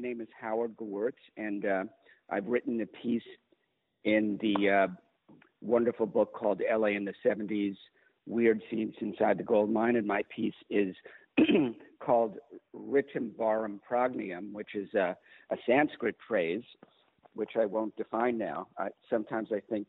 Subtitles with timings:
[0.00, 1.82] my name is Howard Gewirtz, and uh,
[2.30, 3.20] I've written a piece
[4.04, 4.86] in the uh,
[5.60, 7.74] wonderful book called LA in the 70s
[8.24, 9.96] Weird Scenes Inside the Gold Mine.
[9.96, 10.94] And my piece is
[12.00, 12.36] called
[12.72, 15.16] Ritimbaram Pragnium, which is a,
[15.50, 16.62] a, Sanskrit phrase,
[17.34, 18.68] which I won't define now.
[18.78, 19.88] I, sometimes I think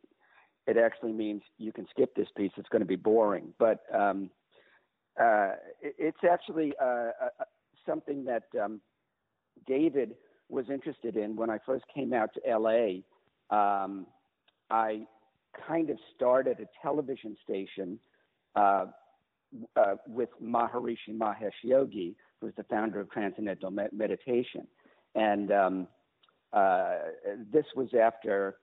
[0.66, 3.54] it actually means you can skip this piece, it's going to be boring.
[3.60, 4.32] But um,
[5.21, 5.52] uh,
[5.84, 7.12] it, it's actually uh,
[7.86, 8.82] something that um,
[9.68, 10.16] David
[10.50, 13.02] was interested in when I first came out to LA.
[13.56, 14.07] Um,
[14.70, 15.01] I
[15.68, 18.00] kind of started a television station
[18.56, 18.86] uh,
[19.75, 24.68] uh, with Maharishi Mahesh Yogi, who's the founder of Transcendental Med- Meditation.
[25.15, 25.87] And um,
[26.54, 26.96] uh,
[27.51, 28.57] this was after,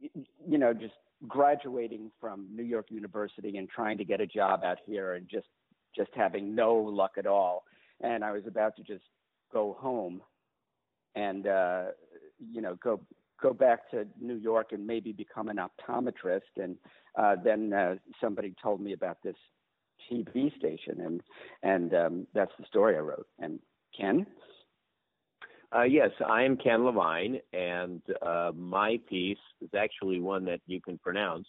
[0.00, 0.94] you know, just
[1.28, 5.46] graduating from New York University and trying to get a job out here and just
[5.96, 7.64] just having no luck at all.
[8.00, 9.02] And I was about to just
[9.52, 10.22] go home
[11.14, 11.84] and uh,
[12.52, 13.00] you know go
[13.42, 16.40] go back to New York and maybe become an optometrist.
[16.56, 16.76] And
[17.18, 19.36] uh, then uh, somebody told me about this
[20.10, 21.20] TV station, and
[21.62, 23.26] and um, that's the story I wrote.
[23.38, 23.58] And
[23.96, 24.26] Ken.
[25.74, 30.80] Uh, yes, I am Ken Levine, and uh, my piece is actually one that you
[30.80, 31.46] can pronounce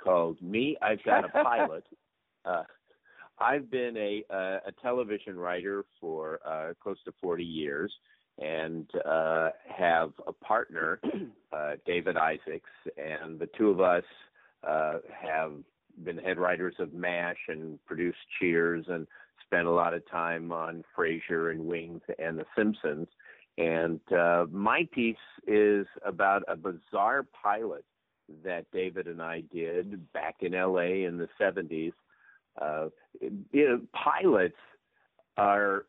[0.00, 1.84] called "Me, I've Got a Pilot."
[2.44, 2.62] uh,
[3.38, 7.92] I've been a, a television writer for uh, close to 40 years,
[8.38, 11.00] and uh, have a partner,
[11.52, 14.04] uh, David Isaacs, and the two of us
[14.66, 15.52] uh, have
[16.04, 19.06] been head writers of MASH and produced Cheers and
[19.44, 23.08] spent a lot of time on Frasier and Wings and The Simpsons.
[23.58, 27.84] And uh, my piece is about a bizarre pilot
[28.44, 31.92] that David and I did back in LA in the 70s.
[32.60, 32.88] Uh,
[33.20, 34.56] you know, pilots
[35.36, 35.86] are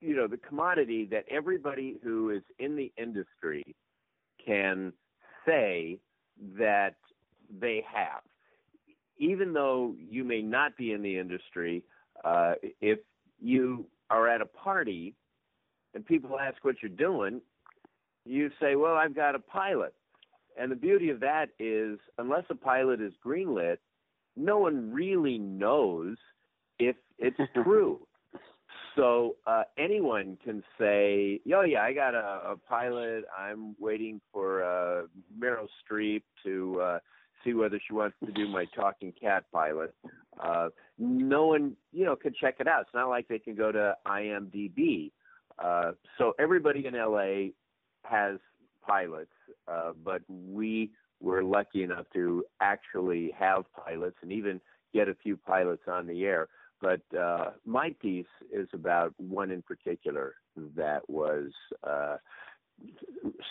[0.00, 3.74] you know the commodity that everybody who is in the industry
[4.44, 4.92] can
[5.46, 5.98] say
[6.58, 6.94] that
[7.60, 8.22] they have.
[9.18, 11.82] Even though you may not be in the industry
[12.24, 12.98] uh, if
[13.40, 15.14] you are at a party
[15.94, 17.40] and people ask what you're doing
[18.26, 19.94] you say well i've got a pilot.
[20.58, 23.78] And the beauty of that is unless a pilot is greenlit
[24.36, 26.16] no one really knows
[26.78, 28.00] if it's true
[28.96, 33.24] so uh, anyone can say, "Oh yeah, I got a, a pilot.
[33.36, 35.02] I'm waiting for uh,
[35.38, 36.98] Meryl Streep to uh,
[37.44, 39.94] see whether she wants to do my talking cat pilot."
[40.42, 40.68] Uh,
[40.98, 42.82] no one, you know, can check it out.
[42.82, 45.12] It's not like they can go to IMDb.
[45.58, 47.50] Uh, so everybody in LA
[48.04, 48.38] has
[48.86, 49.32] pilots,
[49.68, 54.60] uh, but we were lucky enough to actually have pilots and even
[54.92, 56.48] get a few pilots on the air.
[56.80, 60.34] But uh, my piece is about one in particular
[60.76, 61.50] that was
[61.86, 62.16] uh,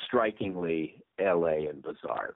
[0.05, 2.33] strikingly LA and bizarre.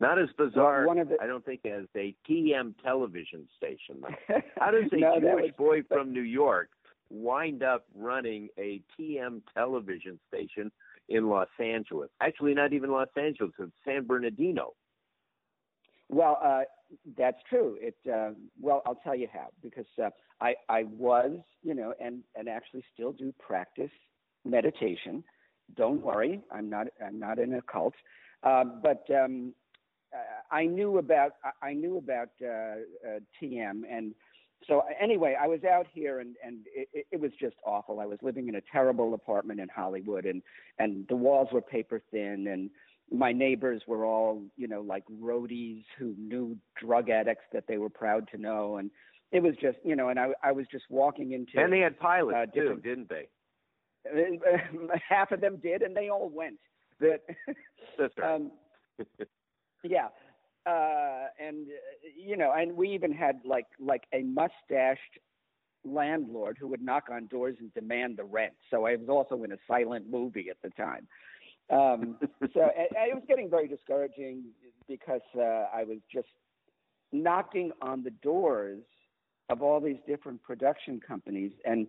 [0.00, 1.18] Not as bizarre, well, the...
[1.20, 4.02] I don't think, as a TM television station.
[4.58, 5.58] How does a no, Jewish was...
[5.58, 6.70] boy from New York
[7.10, 10.70] wind up running a TM television station
[11.10, 12.08] in Los Angeles?
[12.20, 14.72] Actually, not even Los Angeles, it's San Bernardino.
[16.08, 16.62] Well, uh,
[17.16, 17.76] that's true.
[17.80, 20.10] It uh, well, I'll tell you how because uh,
[20.40, 23.90] I I was you know and and actually still do practice
[24.44, 25.22] meditation.
[25.76, 27.94] Don't worry, I'm not I'm not in a cult,
[28.42, 29.54] uh, but um,
[30.12, 31.32] uh, I knew about
[31.62, 34.14] I knew about uh, uh, TM and.
[34.68, 38.00] So anyway, I was out here and and it, it was just awful.
[38.00, 40.42] I was living in a terrible apartment in Hollywood and
[40.78, 42.70] and the walls were paper thin and
[43.10, 47.88] my neighbors were all, you know, like roadies who knew drug addicts that they were
[47.88, 48.90] proud to know, and
[49.32, 51.58] it was just, you know, and I, I was just walking into.
[51.60, 53.28] And they had pilots uh, too, didn't they?
[55.08, 56.58] half of them did, and they all went.
[56.98, 57.24] But
[57.98, 58.34] That's right.
[58.34, 58.50] um,
[59.82, 60.08] yeah,
[60.70, 65.18] uh, and uh, you know, and we even had like like a mustached
[65.84, 68.52] landlord who would knock on doors and demand the rent.
[68.70, 71.06] So I was also in a silent movie at the time.
[71.70, 72.18] Um,
[72.54, 74.44] so it, it was getting very discouraging
[74.88, 76.28] because uh, I was just
[77.12, 78.82] knocking on the doors
[79.48, 81.86] of all these different production companies and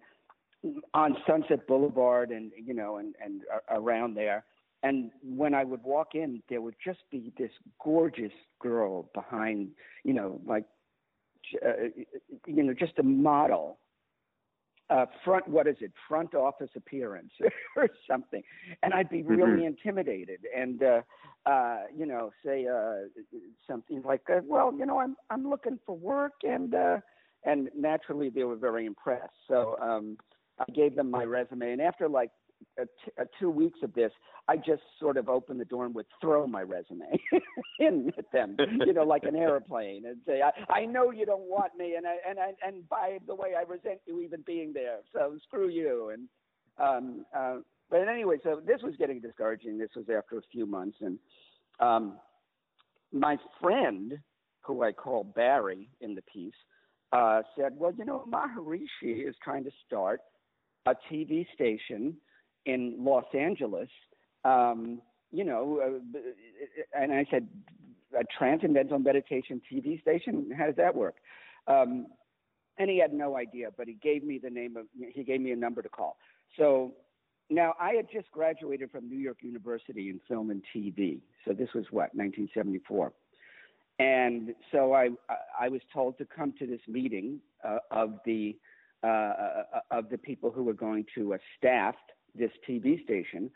[0.94, 4.46] on Sunset Boulevard and you know and and around there.
[4.84, 7.52] And when I would walk in, there would just be this
[7.84, 9.70] gorgeous girl behind,
[10.04, 10.66] you know, like,
[11.64, 11.90] uh,
[12.48, 13.78] you know, just a model
[14.92, 15.92] uh, front what is it?
[16.08, 17.32] Front office appearance
[17.78, 18.44] or something.
[18.84, 19.68] And i'd be really mm-hmm.
[19.68, 21.02] intimidated and uh
[21.46, 23.08] uh you know say uh
[23.68, 26.98] something like uh, well you know i'm i'm looking for work and uh
[27.46, 29.34] and naturally they were very impressed.
[29.48, 30.18] So um
[30.60, 32.32] i gave them my resume and after like
[32.80, 34.12] uh, t- uh, two weeks of this,
[34.48, 37.06] I just sort of opened the door and would throw my resume
[37.80, 41.50] in at them, you know, like an airplane, and say, I, "I know you don't
[41.50, 44.74] want me, and I, and I, and by the way, I resent you even being
[44.74, 45.00] there.
[45.14, 46.28] So screw you." And
[46.78, 47.58] um, uh,
[47.90, 49.78] but anyway, so this was getting discouraging.
[49.78, 51.20] This was after a few months, and
[51.80, 52.18] um,
[53.12, 54.18] my friend,
[54.62, 56.54] who I call Barry in the piece,
[57.12, 60.22] uh, said, "Well, you know, Maharishi is trying to start
[60.86, 62.16] a TV station
[62.66, 63.90] in Los Angeles."
[64.44, 66.20] Um, you know, uh,
[67.00, 67.48] and I said,
[68.18, 70.52] "A transcendental meditation TV station?
[70.58, 71.16] How does that work?"
[71.68, 72.08] Um,
[72.78, 74.86] and he had no idea, but he gave me the name of.
[75.14, 76.18] He gave me a number to call.
[76.58, 76.94] So
[77.50, 81.20] now I had just graduated from New York University in film and TV.
[81.46, 83.12] So this was what 1974.
[84.00, 85.10] And so I,
[85.60, 88.58] I was told to come to this meeting uh, of the
[89.04, 91.96] uh, uh, of the people who were going to uh, staff
[92.36, 93.50] this TV station.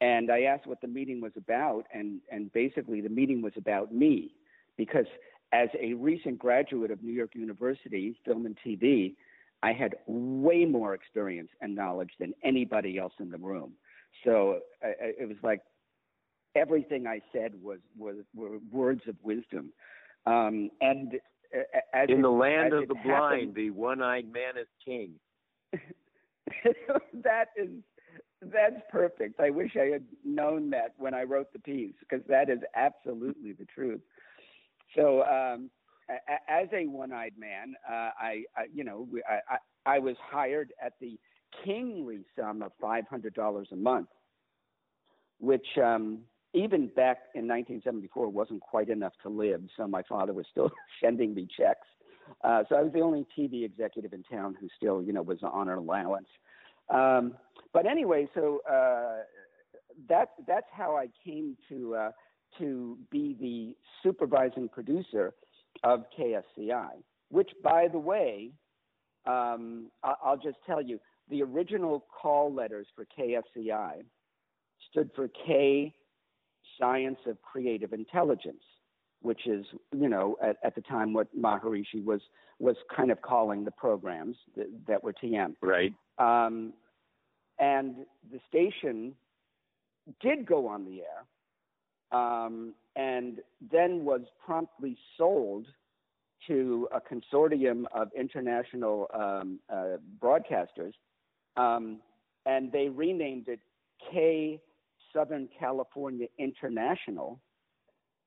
[0.00, 3.94] And I asked what the meeting was about, and, and basically the meeting was about
[3.94, 4.34] me,
[4.76, 5.06] because
[5.52, 9.14] as a recent graduate of New York University, film and TV,
[9.62, 13.72] I had way more experience and knowledge than anybody else in the room.
[14.24, 15.60] So I, it was like
[16.54, 19.72] everything I said was was were words of wisdom.
[20.26, 21.14] Um, and
[21.92, 25.12] as in it, the land of the blind, the one-eyed man is king.
[27.22, 27.70] that is
[28.42, 29.40] that's perfect.
[29.40, 33.52] I wish I had known that when I wrote the piece because that is absolutely
[33.52, 34.00] the truth.
[34.94, 35.70] So, um,
[36.10, 40.72] a- as a one-eyed man, uh, I, I, you know, I, I, I was hired
[40.82, 41.18] at the
[41.64, 44.08] kingly sum of five hundred dollars a month,
[45.38, 46.20] which um,
[46.52, 50.70] even back in 1974 wasn't quite enough to live, so my father was still
[51.02, 51.86] sending me checks.
[52.42, 55.38] Uh, so I was the only TV executive in town who still, you know, was
[55.42, 56.28] on an allowance.
[56.90, 57.34] Um,
[57.72, 59.22] but anyway, so uh,
[60.08, 62.10] that that's how I came to uh,
[62.58, 65.34] to be the supervising producer
[65.82, 66.90] of KSCI.
[67.30, 68.52] Which, by the way,
[69.26, 74.02] um, I- I'll just tell you, the original call letters for KSCI
[74.90, 75.94] stood for K
[76.78, 78.62] science of creative intelligence,
[79.24, 82.20] which is, you know, at, at the time what Maharishi was
[82.58, 85.54] was kind of calling the programs that, that were TM.
[85.60, 85.92] Right.
[86.18, 86.72] Um,
[87.58, 87.96] and
[88.30, 89.14] the station
[90.20, 93.40] did go on the air, um, and
[93.72, 95.66] then was promptly sold
[96.46, 100.92] to a consortium of international um, uh, broadcasters,
[101.56, 102.00] um,
[102.44, 103.60] and they renamed it
[104.12, 104.60] K
[105.14, 107.40] Southern California International,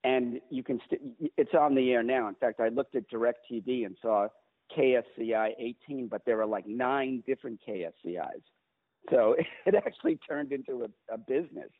[0.04, 2.28] and you can st- it's on the air now.
[2.28, 4.28] In fact, I looked at DirecTV and saw
[4.76, 8.42] KSCI 18, but there are like nine different KSCIs.
[9.10, 9.34] So
[9.66, 11.70] it actually turned into a, a business.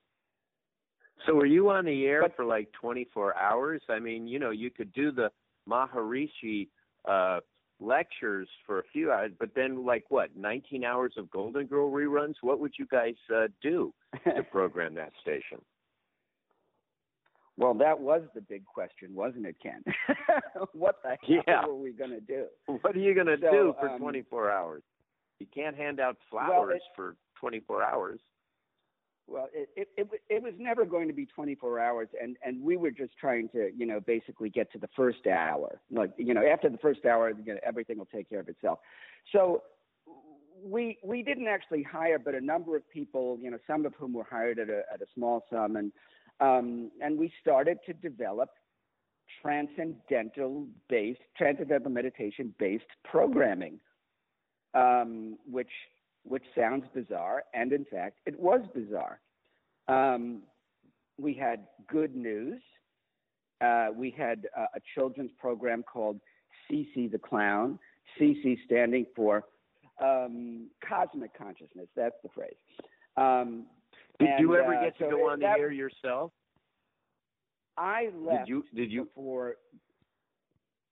[1.26, 3.82] So were you on the air but, for like 24 hours?
[3.88, 5.31] I mean, you know, you could do the
[5.69, 6.69] Maharishi
[7.09, 7.41] uh,
[7.81, 12.35] lectures for a few hours, but then like what, 19 hours of Golden Girl reruns?
[12.41, 13.93] What would you guys uh, do
[14.25, 15.59] to program that station?
[17.58, 19.82] Well, that was the big question, wasn't it, Ken?
[20.72, 21.66] what the hell yeah.
[21.66, 22.44] were we going to do?
[22.66, 24.82] What are you going to so, do for um, 24 hours?
[25.40, 28.20] You can't hand out flowers well, it, for 24 hours.
[29.26, 32.78] Well, it, it, it it was never going to be 24 hours, and and we
[32.78, 35.80] were just trying to you know basically get to the first hour.
[35.90, 38.78] Like you know after the first hour, you know, everything will take care of itself.
[39.33, 39.64] So
[40.64, 44.14] we we didn't actually hire, but a number of people, you know, some of whom
[44.14, 45.92] were hired at a at a small sum, and
[46.40, 48.50] um, and we started to develop
[49.42, 53.78] transcendental based transcendental meditation based programming,
[54.75, 55.71] um, which
[56.25, 59.21] which sounds bizarre, and in fact, it was bizarre.
[59.88, 60.42] Um,
[61.18, 62.61] we had good news.
[63.61, 66.21] Uh, we had uh, a children's program called
[66.71, 67.78] CC the Clown,
[68.21, 69.45] CC standing for
[70.02, 71.88] um, cosmic consciousness.
[71.97, 72.54] That's the phrase.
[73.16, 73.66] Um,
[74.18, 76.32] did and, you ever uh, get to so go on the that, air yourself?
[77.76, 78.46] I left.
[78.46, 78.64] Did you?
[78.75, 79.04] Did you?
[79.04, 79.56] Before,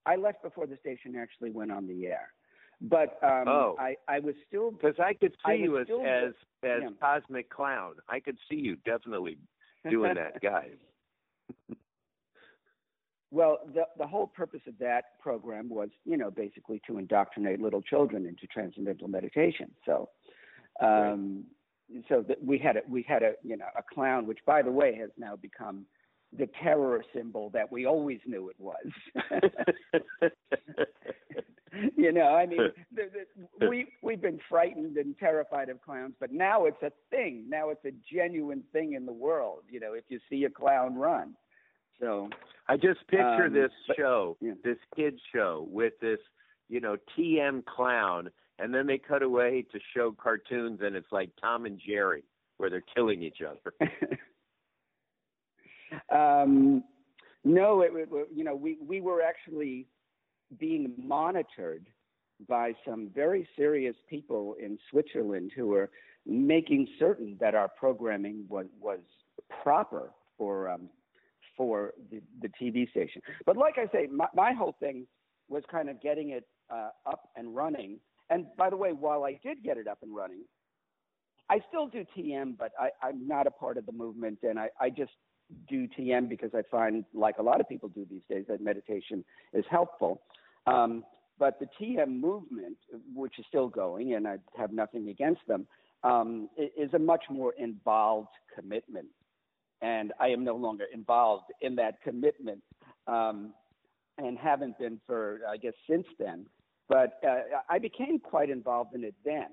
[0.07, 2.33] I left before the station actually went on the air.
[2.81, 3.77] But um, oh.
[3.79, 6.89] I, I was still because I could see I you as as as yeah.
[7.01, 7.95] cosmic clown.
[8.09, 9.39] I could see you definitely
[9.89, 10.69] doing that, guy.
[13.31, 17.83] well, the the whole purpose of that program was, you know, basically to indoctrinate little
[17.83, 19.71] children into transcendental meditation.
[19.85, 20.11] So,
[20.81, 21.45] um.
[22.09, 24.73] So that we had a we had a you know a clown, which by the
[24.73, 25.87] way has now become
[26.37, 28.91] the terror symbol that we always knew it was.
[31.97, 32.59] you know, I mean,
[32.95, 33.03] the,
[33.59, 37.45] the, we we've been frightened and terrified of clowns, but now it's a thing.
[37.49, 39.63] Now it's a genuine thing in the world.
[39.71, 41.35] You know, if you see a clown run.
[42.01, 42.29] So
[42.69, 44.53] I just picture um, this but- show, yeah.
[44.65, 46.19] this kids show with this,
[46.69, 51.31] you know, TM clown, and then they cut away to show cartoons, and it's like
[51.41, 52.25] Tom and Jerry,
[52.57, 53.75] where they're killing each other.
[56.13, 56.83] um,
[57.45, 59.87] no, it, it, you know, we, we were actually
[60.59, 61.87] being monitored
[62.49, 65.91] by some very serious people in Switzerland who were
[66.27, 68.99] making certain that our programming was, was
[69.63, 70.91] proper for, um,
[71.57, 73.23] for the, the TV station.
[73.45, 75.07] But like I say, my, my whole thing
[75.49, 77.99] was kind of getting it uh, up and running.
[78.31, 80.45] And by the way, while I did get it up and running,
[81.49, 84.69] I still do TM, but I, I'm not a part of the movement, and I,
[84.81, 85.13] I just
[85.69, 89.25] do TM because I find, like a lot of people do these days, that meditation
[89.53, 90.23] is helpful.
[90.67, 91.05] Um,
[91.39, 92.79] but the TM movement,
[93.15, 95.67] which is still going, and I have nothing against them,
[96.03, 99.07] um, is a much more involved commitment.
[99.83, 102.63] And I am no longer involved in that commitment
[103.07, 103.53] um,
[104.19, 106.47] and haven't been for, I guess, since then.
[106.89, 109.49] But uh, I became quite involved in it then.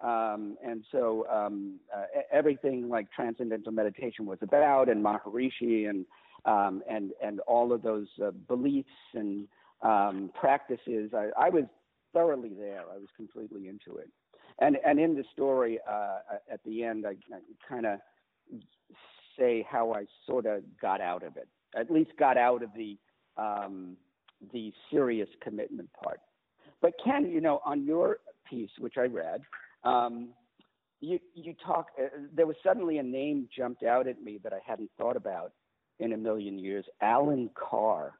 [0.00, 6.04] Um, and so um, uh, everything like transcendental meditation was about, and Maharishi, and
[6.44, 9.46] um, and and all of those uh, beliefs and
[9.82, 11.12] um, practices.
[11.14, 11.64] I, I was
[12.12, 12.82] thoroughly there.
[12.92, 14.10] I was completely into it.
[14.58, 16.18] And and in the story uh,
[16.52, 18.00] at the end, I, I kind of
[19.38, 21.48] say how I sort of got out of it.
[21.76, 22.96] At least got out of the
[23.36, 23.96] um,
[24.52, 26.20] the serious commitment part.
[26.84, 29.40] But Ken, you know, on your piece, which I read,
[29.84, 30.34] um,
[31.00, 31.86] you you talk.
[31.98, 35.52] Uh, there was suddenly a name jumped out at me that I hadn't thought about
[35.98, 36.84] in a million years.
[37.00, 38.18] Alan Carr.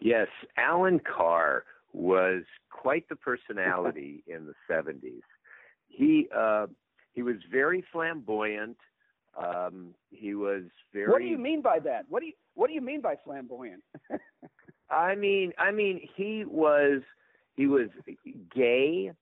[0.00, 0.26] Yes,
[0.56, 1.62] Alan Carr
[1.92, 5.20] was quite the personality in the 70s.
[5.86, 6.66] He uh,
[7.12, 8.78] he was very flamboyant.
[9.38, 11.08] Um, he was very.
[11.08, 12.04] What do you mean by that?
[12.08, 13.84] What do you What do you mean by flamboyant?
[14.92, 17.00] I mean, I mean, he was
[17.56, 17.88] he was
[18.54, 19.12] gay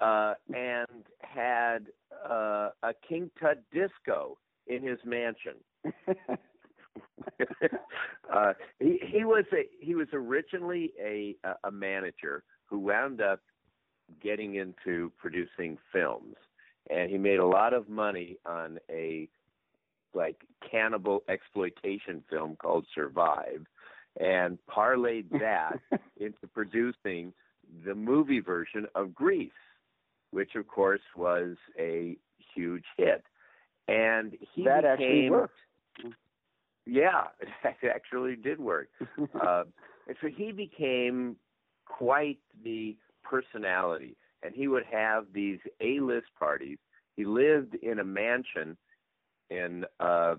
[0.00, 1.86] uh, and had
[2.28, 5.54] uh, a King Tut disco in his mansion.
[8.34, 13.40] uh, he he was a he was originally a a manager who wound up
[14.22, 16.36] getting into producing films,
[16.90, 19.28] and he made a lot of money on a
[20.14, 20.36] like
[20.70, 23.66] cannibal exploitation film called Survive,
[24.20, 25.80] and parlayed that
[26.16, 27.32] into producing
[27.86, 29.50] the movie version of Grease,
[30.30, 32.16] which of course was a
[32.54, 33.24] huge hit.
[33.88, 35.58] And he that became, actually worked.
[36.86, 37.24] yeah,
[37.64, 38.88] it actually did work.
[39.40, 39.64] uh,
[40.06, 41.36] and so he became
[41.86, 46.78] quite the personality, and he would have these A-list parties.
[47.16, 48.76] He lived in a mansion
[49.50, 50.36] in uh,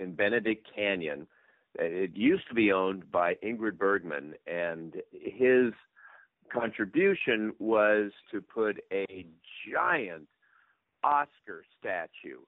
[0.00, 1.26] in Benedict Canyon.
[1.74, 5.72] It used to be owned by Ingrid Bergman, and his
[6.52, 9.26] contribution was to put a
[9.70, 10.26] giant
[11.04, 12.40] Oscar statue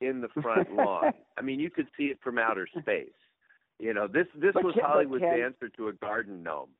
[0.00, 1.12] in the front lawn.
[1.36, 3.08] I mean, you could see it from outer space.
[3.78, 6.70] You know, this this But was Ken- Hollywood's Ken- answer to a garden gnome.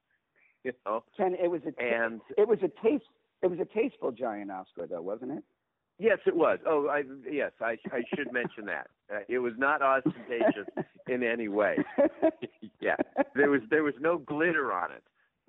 [0.64, 3.04] You know, Ken, it was a and it was a taste.
[3.42, 5.45] It was a tasteful giant Oscar, though, wasn't it?
[6.00, 6.59] yes, it was.
[6.66, 8.88] Oh, I yes, I I should mention that.
[9.12, 10.66] Uh, it was not ostentatious
[11.08, 11.76] in any way.
[12.80, 12.96] yeah,
[13.34, 15.02] there was there was no glitter on it.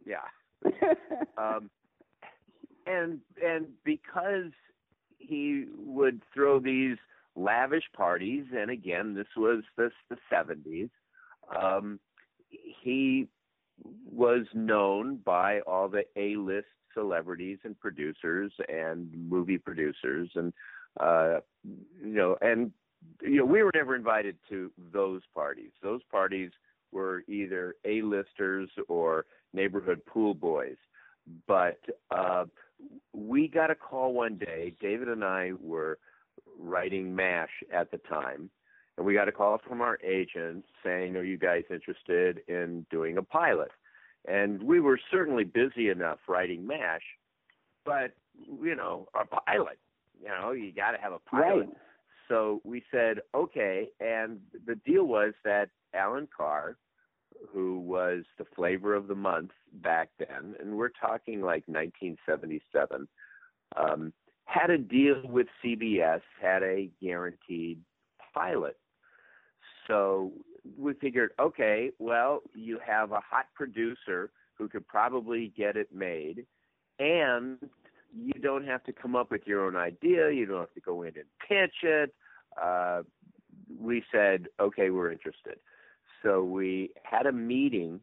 [0.05, 0.93] Yeah.
[1.37, 1.69] um,
[2.85, 4.51] and and because
[5.17, 6.97] he would throw these
[7.35, 10.89] lavish parties, and again, this was the the seventies.
[11.55, 11.99] Um,
[12.49, 13.27] he
[14.11, 20.53] was known by all the A-list celebrities and producers and movie producers, and
[20.99, 22.71] uh, you know, and
[23.21, 25.71] you know, we were never invited to those parties.
[25.81, 26.51] Those parties
[26.91, 30.77] were either A-listers or neighborhood pool boys.
[31.47, 31.79] But
[32.11, 32.45] uh,
[33.13, 34.73] we got a call one day.
[34.81, 35.99] David and I were
[36.57, 38.49] writing MASH at the time,
[38.97, 43.17] and we got a call from our agent saying, Are you guys interested in doing
[43.17, 43.71] a pilot?
[44.27, 47.03] And we were certainly busy enough writing MASH,
[47.85, 48.11] but,
[48.61, 49.79] you know, a pilot,
[50.21, 51.67] you know, you got to have a pilot.
[51.67, 51.69] right.
[52.29, 53.89] So we said, okay.
[53.99, 56.77] And the deal was that Alan Carr,
[57.51, 63.07] who was the flavor of the month back then, and we're talking like 1977,
[63.75, 64.13] um,
[64.45, 67.79] had a deal with CBS, had a guaranteed
[68.33, 68.77] pilot.
[69.87, 70.31] So
[70.77, 76.45] we figured, okay, well, you have a hot producer who could probably get it made,
[76.99, 77.57] and
[78.15, 80.31] you don't have to come up with your own idea.
[80.31, 82.13] You don't have to go in and pitch it.
[82.61, 83.03] Uh,
[83.79, 85.59] we said, okay, we're interested.
[86.23, 88.01] So we had a meeting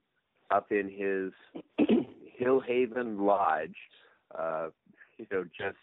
[0.50, 1.32] up in his
[2.40, 3.76] Hillhaven Lodge.
[4.36, 4.68] Uh,
[5.18, 5.76] you know, just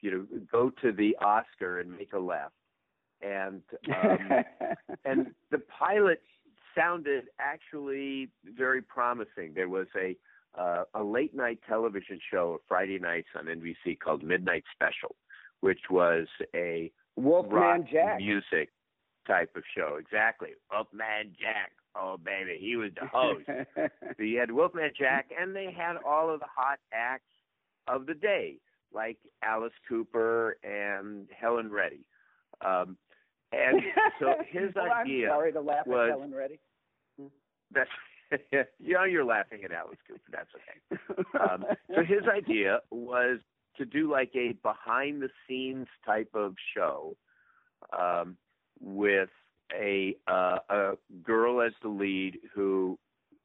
[0.00, 2.54] you know, go to the Oscar and make a left.
[3.20, 4.44] And um,
[5.04, 6.22] and the pilot
[6.76, 9.52] sounded actually very promising.
[9.54, 10.16] There was a
[10.58, 15.14] uh, a late night television show Friday nights on NBC called Midnight Special,
[15.60, 18.70] which was a Wolfman Jack music
[19.26, 19.96] type of show.
[19.98, 21.72] Exactly, Wolfman Jack.
[21.96, 23.44] Oh baby, he was the host.
[24.16, 27.24] so you had Wolfman Jack, and they had all of the hot acts
[27.88, 28.56] of the day,
[28.92, 32.06] like Alice Cooper and Helen Reddy.
[32.64, 32.96] Um,
[33.52, 33.80] and
[34.20, 36.60] so his well, idea I'm sorry to laugh was at Helen Reddy.
[37.72, 37.90] that's
[38.78, 40.20] you know you're laughing at Alice Cooper.
[40.30, 41.22] That's okay.
[41.40, 43.38] Um, so his idea was
[43.78, 47.16] to do like a behind the scenes type of show
[47.98, 48.36] um,
[48.80, 49.30] with
[49.74, 50.92] a uh, a
[51.22, 52.98] girl as the lead who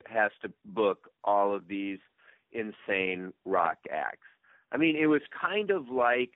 [0.08, 2.00] has to book all of these
[2.52, 4.28] insane rock acts.
[4.72, 6.32] I mean, it was kind of like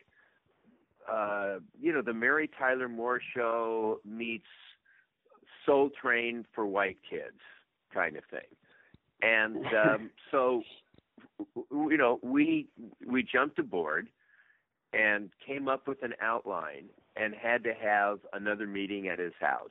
[1.11, 4.47] uh, you know the Mary Tyler Moore show meets
[5.65, 7.39] Soul Train for white kids
[7.93, 8.39] kind of thing.
[9.21, 10.61] And um, so,
[11.71, 12.67] you know, we
[13.05, 14.07] we jumped aboard
[14.93, 19.69] and came up with an outline and had to have another meeting at his house.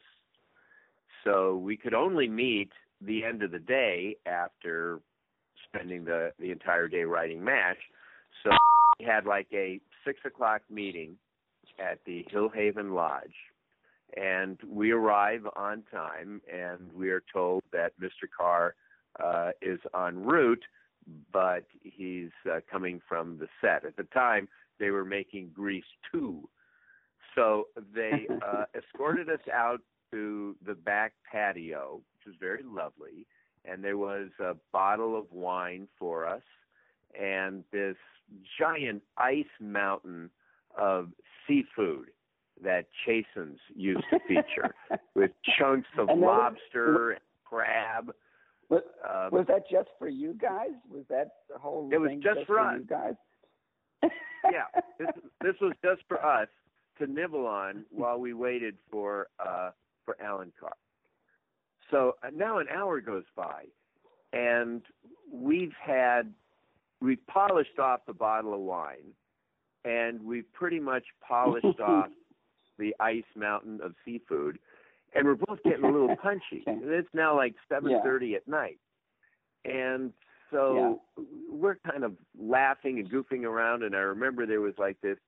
[1.25, 2.70] So we could only meet
[3.00, 5.00] the end of the day after
[5.68, 7.76] spending the the entire day writing Mash.
[8.42, 8.50] So
[8.99, 11.16] we had like a six o'clock meeting
[11.78, 13.35] at the Hillhaven Lodge
[14.14, 18.26] and we arrive on time, and we are told that Mr.
[18.37, 18.75] Carr
[19.23, 20.64] uh, is en route,
[21.33, 23.85] but he's uh, coming from the set.
[23.85, 24.49] At the time,
[24.79, 26.49] they were making Grease 2.
[27.35, 29.81] So they uh, escorted us out
[30.13, 33.27] to the back patio, which was very lovely,
[33.64, 36.42] and there was a bottle of wine for us
[37.19, 37.97] and this
[38.59, 40.31] giant ice mountain
[40.77, 41.09] of
[41.47, 42.09] seafood
[42.62, 44.75] that Chasen's used to feature
[45.14, 48.12] with chunks of And that was- lobster and crab.
[48.68, 50.72] Was, Um, was that just for you guys?
[50.90, 52.79] Was that the whole It was thing just for us.
[52.79, 53.14] you guys?
[54.02, 54.64] yeah,
[54.98, 55.09] this,
[55.40, 56.48] this was just for us
[56.98, 59.70] to nibble on while we waited for uh,
[60.05, 60.72] for Alan Carr.
[61.90, 63.64] So uh, now an hour goes by,
[64.33, 64.83] and
[65.33, 66.33] we've had
[67.00, 69.12] we've polished off the bottle of wine,
[69.85, 72.09] and we've pretty much polished off
[72.79, 74.59] the ice mountain of seafood,
[75.16, 76.62] and we're both getting a little punchy.
[76.66, 76.79] Okay.
[76.83, 78.79] It's now like seven thirty at night,
[79.64, 80.12] and
[80.50, 81.00] so
[81.50, 83.83] we're kind of laughing and goofing around.
[83.83, 85.18] And I remember there was like this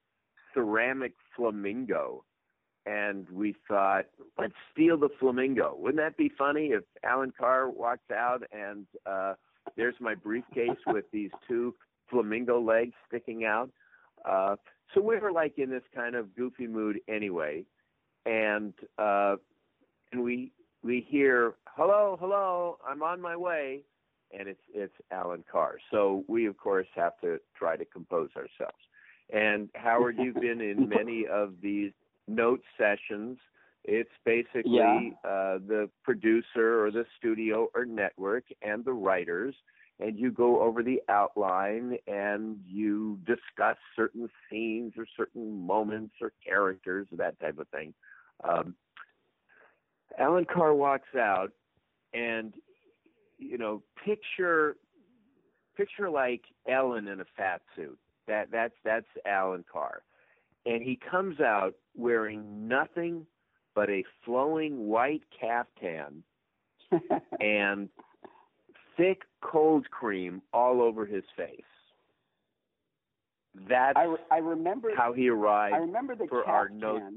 [0.54, 2.24] ceramic flamingo,
[2.86, 4.06] and we thought,
[4.38, 5.74] let's steal the flamingo.
[5.78, 9.34] Wouldn't that be funny if Alan Carr walks out and uh,
[9.76, 11.74] there's my briefcase with these two
[12.10, 13.70] flamingo legs sticking out?
[14.24, 14.56] Uh,
[14.94, 17.64] so we were like in this kind of goofy mood anyway,
[18.24, 19.36] and uh,
[20.12, 23.82] and we we hear hello, hello, I'm on my way,
[24.36, 25.78] and it's it's Alan Carr.
[25.90, 28.78] So we of course have to try to compose ourselves.
[29.32, 31.92] And Howard, you've been in many of these
[32.26, 33.38] note sessions.
[33.84, 35.10] It's basically Yeah.
[35.24, 39.54] uh, the producer or the studio or network and the writers
[40.00, 46.32] and you go over the outline and you discuss certain scenes or certain moments or
[46.44, 47.92] characters, or that type of thing.
[48.44, 48.74] Um,
[50.18, 51.52] Alan Carr walks out,
[52.12, 52.52] and
[53.38, 54.76] you know, picture
[55.76, 57.98] picture like Ellen in a fat suit.
[58.26, 60.02] That that's that's Alan Carr,
[60.66, 63.26] and he comes out wearing nothing
[63.74, 66.24] but a flowing white caftan
[67.40, 67.88] and
[68.96, 71.60] thick cold cream all over his face.
[73.68, 77.16] That's I, re- I remember how he arrived I remember the for our note caftan.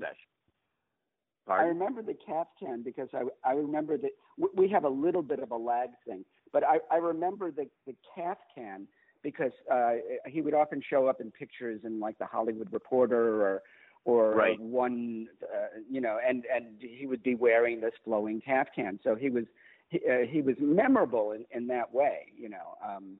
[1.45, 1.59] Session.
[1.59, 4.11] I remember the caftan because I I remember that
[4.55, 7.95] we have a little bit of a lag thing, but I I remember the the
[8.15, 8.87] caftan
[9.23, 9.93] because uh
[10.25, 13.61] he would often show up in pictures in like the Hollywood Reporter or
[14.05, 14.59] or Right.
[14.59, 19.29] one uh, you know and and he would be wearing this flowing caftan so he
[19.29, 19.43] was
[19.89, 23.17] he, uh, he was memorable in in that way you know um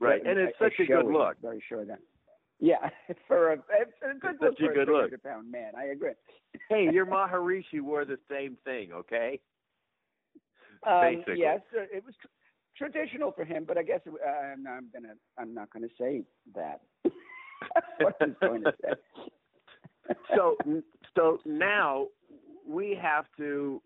[0.00, 1.36] Right, and it's I- I such a good look.
[1.42, 1.98] Very sure that.
[2.62, 2.88] Yeah,
[3.28, 5.10] for a, it's a good look such a for good a look.
[5.10, 5.72] 300 pound man.
[5.76, 6.12] I agree.
[6.68, 9.40] hey, your Maharishi wore the same thing, okay?
[10.86, 11.38] Um, Basically.
[11.38, 12.14] yes, uh, it was.
[12.76, 16.22] traditional for him, but I guess uh, I'm, I'm gonna I'm not gonna say
[16.54, 16.80] that.
[17.98, 20.14] what I was going to say.
[20.34, 20.56] so
[21.16, 22.06] so now
[22.66, 23.80] we have to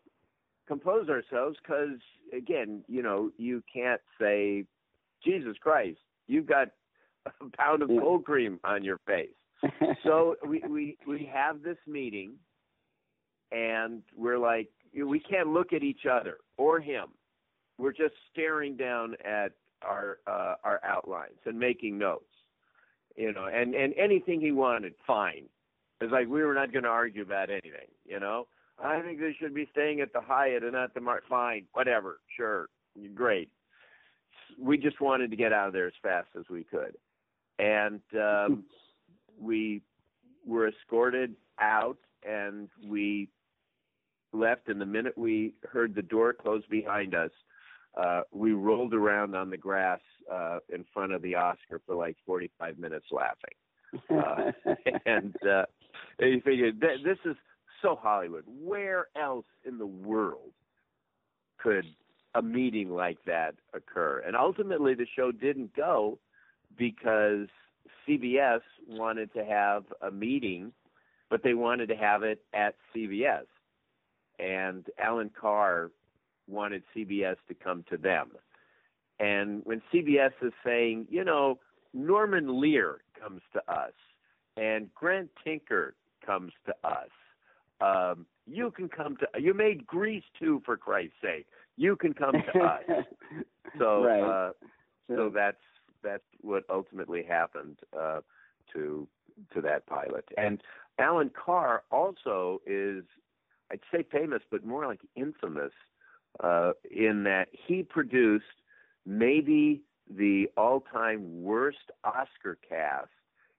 [0.68, 1.98] compose ourselves because
[2.36, 4.64] again, you know, you can't say,
[5.24, 6.68] Jesus Christ, you've got
[7.26, 9.28] a pound of cold cream on your face.
[10.04, 12.34] so we, we we have this meeting
[13.52, 17.08] and we're like we can't look at each other or him.
[17.78, 22.24] We're just staring down at our uh, our outlines and making notes.
[23.16, 25.44] You know, and and anything he wanted, fine.
[26.00, 27.88] It's like we were not going to argue about anything.
[28.04, 28.46] You know,
[28.82, 31.22] I think they should be staying at the Hyatt and not the Mar.
[31.28, 32.68] Fine, whatever, sure,
[33.14, 33.50] great.
[34.60, 36.96] We just wanted to get out of there as fast as we could,
[37.58, 38.64] and um,
[39.40, 39.82] we
[40.46, 43.28] were escorted out, and we
[44.32, 44.68] left.
[44.68, 47.30] And the minute we heard the door close behind us,
[47.96, 50.00] uh, we rolled around on the grass
[50.32, 53.54] uh, in front of the Oscar for like 45 minutes laughing.
[54.10, 54.50] Uh,
[55.06, 55.64] and uh,
[56.18, 57.36] you figured this is
[57.80, 58.44] so Hollywood.
[58.46, 60.52] Where else in the world
[61.58, 61.84] could
[62.34, 64.22] a meeting like that occur?
[64.26, 66.18] And ultimately, the show didn't go
[66.76, 67.48] because
[68.08, 70.72] CBS wanted to have a meeting,
[71.30, 73.46] but they wanted to have it at CBS.
[74.38, 75.90] And Alan Carr
[76.46, 78.30] wanted CBS to come to them.
[79.18, 81.58] And when CBS is saying, you know,
[81.94, 83.92] Norman Lear comes to us
[84.56, 87.08] and Grant Tinker comes to us,
[87.80, 89.26] um, you can come to.
[89.40, 91.46] You made Grease too, for Christ's sake.
[91.76, 92.82] You can come to us.
[93.78, 94.22] so, right.
[94.22, 94.52] uh,
[95.08, 95.56] so that's
[96.02, 98.20] that's what ultimately happened uh,
[98.72, 99.06] to
[99.52, 100.24] to that pilot.
[100.38, 100.62] And
[100.98, 103.04] Alan Carr also is,
[103.70, 105.72] I'd say famous, but more like infamous,
[106.42, 108.44] uh, in that he produced
[109.04, 113.10] maybe the all-time worst Oscar cast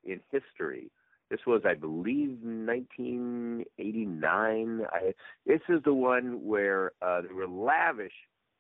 [0.04, 0.90] in history
[1.30, 4.82] this was, I believe, 1989.
[4.92, 5.14] I,
[5.46, 8.14] this is the one where uh, there were lavish,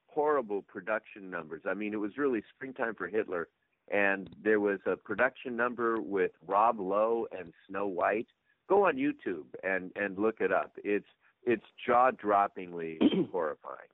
[0.07, 1.61] horrible production numbers.
[1.65, 3.47] I mean, it was really springtime for Hitler,
[3.91, 8.27] and there was a production number with Rob Lowe and Snow White.
[8.67, 10.73] Go on YouTube and and look it up.
[10.83, 11.07] It's
[11.43, 12.97] it's jaw droppingly
[13.31, 13.89] horrifying.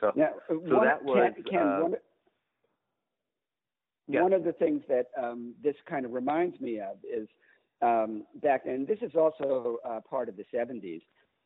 [0.00, 1.32] So, now, so one, that was.
[1.34, 1.94] Ken, Ken, uh, one,
[4.06, 4.22] yeah.
[4.22, 7.28] one of the things that um, this kind of reminds me of is
[7.82, 8.86] um, back then.
[8.86, 11.02] This is also uh, part of the 70s.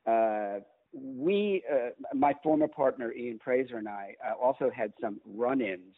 [0.06, 0.60] Uh,
[0.94, 5.94] we, uh, my former partner Ian Praiser and I, uh, also had some run-ins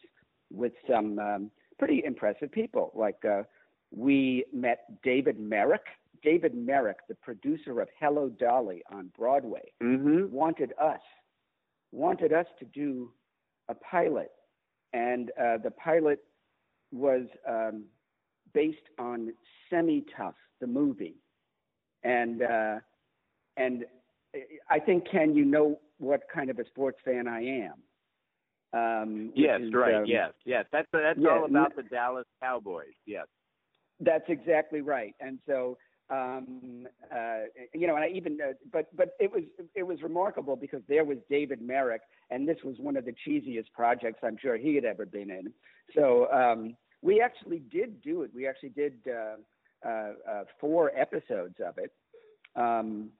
[0.55, 2.91] with some um, pretty impressive people.
[2.95, 3.43] Like uh,
[3.91, 5.85] we met David Merrick.
[6.23, 10.33] David Merrick, the producer of Hello Dolly on Broadway, mm-hmm.
[10.33, 11.01] wanted us
[11.91, 13.11] wanted us to do
[13.69, 14.31] a pilot,
[14.93, 16.19] and uh, the pilot
[16.91, 17.85] was um,
[18.53, 19.33] based on
[19.69, 21.15] Semi Tough, the movie,
[22.03, 22.75] and uh,
[23.57, 23.85] and
[24.69, 27.75] I think Ken, you know what kind of a sports fan I am.
[28.73, 29.95] Um, yes, is, right.
[29.95, 30.65] Um, yes, yes.
[30.71, 32.93] That's that's yeah, all about the Dallas Cowboys.
[33.05, 33.25] Yes.
[33.99, 35.15] That's exactly right.
[35.21, 35.77] And so,
[36.09, 40.55] um, uh, you know, and I even, uh, but but it was it was remarkable
[40.55, 44.57] because there was David Merrick, and this was one of the cheesiest projects I'm sure
[44.57, 45.53] he had ever been in.
[45.95, 48.31] So um, we actually did do it.
[48.35, 51.91] We actually did uh, uh, uh, four episodes of it.
[52.55, 53.11] Um,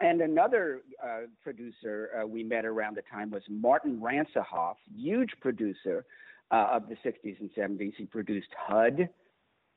[0.00, 6.04] and another uh, producer uh, we met around the time was Martin Ransohoff, huge producer
[6.50, 7.94] uh, of the 60s and 70s.
[7.96, 9.08] He produced HUD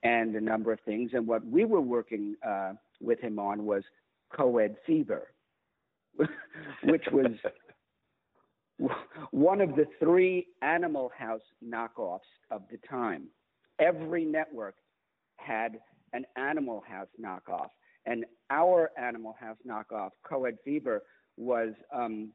[0.04, 1.12] and a number of things.
[1.14, 3.84] And what we were working uh, with him on was
[4.36, 5.28] Coed Fever,
[6.84, 7.32] which was
[9.32, 12.20] one of the three Animal House knockoffs
[12.52, 13.28] of the time.
[13.80, 14.76] Every network
[15.38, 15.80] had
[16.14, 17.70] an Animal House knockoff,
[18.06, 21.02] and our Animal House knockoff, Coed Fever,
[21.38, 22.30] was um,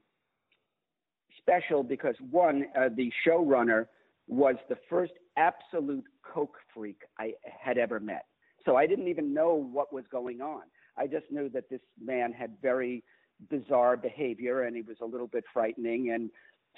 [1.38, 3.86] special because one, uh, the showrunner
[4.26, 8.24] was the first absolute coke freak I had ever met.
[8.64, 10.62] So I didn't even know what was going on.
[10.98, 13.04] I just knew that this man had very
[13.50, 16.30] bizarre behavior and he was a little bit frightening and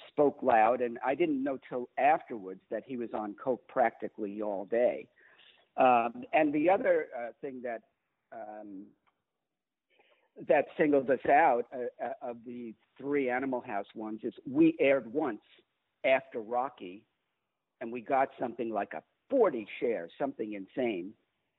[0.08, 0.80] spoke loud.
[0.80, 5.06] And I didn't know till afterwards that he was on coke practically all day.
[5.76, 7.82] Um, and the other uh, thing that
[8.32, 8.84] um,
[10.46, 15.12] that singled us out uh, uh, of the three Animal House ones is we aired
[15.12, 15.40] once
[16.04, 17.04] after Rocky,
[17.80, 21.12] and we got something like a 40 share, something insane.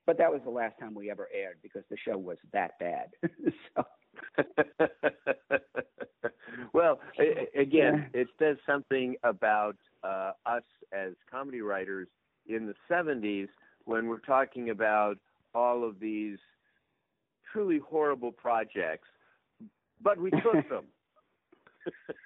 [0.06, 3.10] But that was the last time we ever aired because the show was that bad.
[3.76, 3.84] so.
[6.72, 6.98] well,
[7.54, 8.20] Again, yeah.
[8.20, 10.62] it says something about uh, us
[10.92, 12.08] as comedy writers
[12.46, 13.48] in the 70s
[13.84, 15.16] when we're talking about
[15.54, 16.38] all of these
[17.52, 19.08] truly horrible projects,
[20.02, 20.84] but we took them.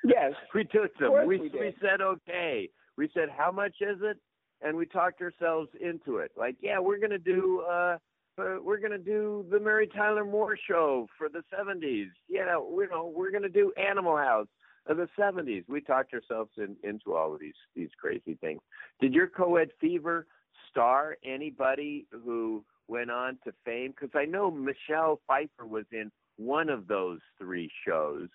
[0.04, 1.12] yes, we took them.
[1.26, 2.68] We, we, we said okay.
[2.96, 4.18] We said how much is it,
[4.62, 6.32] and we talked ourselves into it.
[6.37, 7.62] Like, yeah, we're gonna do.
[7.70, 7.98] uh
[8.37, 12.08] uh, we're going to do the Mary Tyler Moore show for the 70s.
[12.28, 14.48] Yeah, you know, we're going to do Animal House
[14.87, 15.64] of the 70s.
[15.68, 18.60] We talked ourselves in, into all of these these crazy things.
[19.00, 20.26] Did your co-ed fever
[20.70, 23.92] star anybody who went on to fame?
[23.92, 28.28] Because I know Michelle Pfeiffer was in one of those three shows,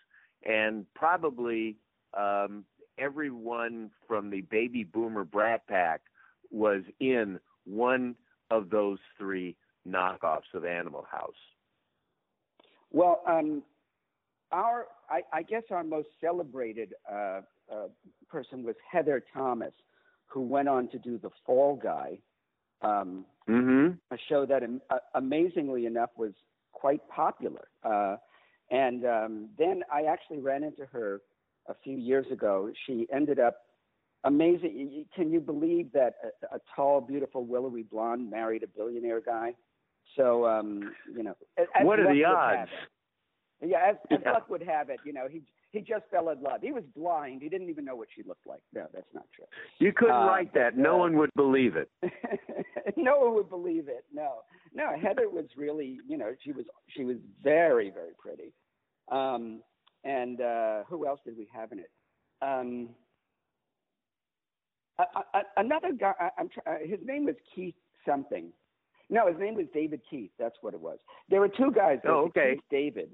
[0.45, 1.77] and probably
[2.17, 2.63] um,
[2.97, 6.01] everyone from the baby boomer Brat Pack
[6.51, 8.15] was in one
[8.51, 9.55] of those three
[9.87, 11.33] knockoffs of Animal House.
[12.91, 13.63] Well, um,
[14.51, 17.87] our I, I, guess our most celebrated uh, uh,
[18.27, 19.73] person was Heather Thomas,
[20.25, 22.17] who went on to do The Fall Guy,
[22.81, 24.13] um, mm-hmm.
[24.13, 26.31] a show that uh, amazingly enough was
[26.71, 27.67] quite popular.
[27.83, 28.17] Uh,
[28.71, 31.21] and um, then I actually ran into her
[31.67, 32.71] a few years ago.
[32.85, 33.57] She ended up
[34.23, 35.05] amazing.
[35.15, 39.53] Can you believe that a, a tall, beautiful, willowy blonde married a billionaire guy?
[40.15, 42.69] So um, you know, as, what are the odds?
[43.61, 44.31] Yeah, as, as yeah.
[44.31, 46.61] luck would have it, you know, he he just fell in love.
[46.61, 47.41] He was blind.
[47.41, 48.61] He didn't even know what she looked like.
[48.73, 49.45] No, that's not true.
[49.77, 50.77] You couldn't uh, write that.
[50.77, 51.89] No uh, one would believe it.
[52.97, 54.05] no one would believe it.
[54.13, 54.39] No,
[54.73, 54.89] no.
[54.99, 58.53] Heather was really, you know, she was she was very very pretty.
[59.11, 59.61] Um,
[60.03, 61.91] and uh, who else did we have in it?
[62.41, 62.89] Um,
[65.57, 66.13] another guy.
[66.19, 67.75] I, am uh, his name was Keith
[68.07, 68.51] something.
[69.09, 70.31] No, his name was David Keith.
[70.37, 70.99] That's what it was.
[71.29, 71.99] There were two guys.
[72.07, 72.55] Oh, okay.
[72.55, 73.09] Keith David,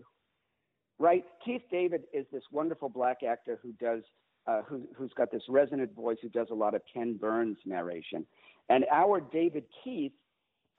[0.99, 1.25] right?
[1.43, 4.03] Keith David is this wonderful black actor who does,
[4.47, 8.25] uh, who, who's got this resonant voice, who does a lot of Ken Burns narration.
[8.69, 10.13] And our David Keith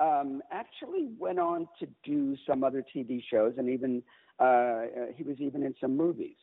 [0.01, 4.03] um, actually went on to do some other TV shows, and even
[4.39, 6.37] uh, uh, he was even in some movies.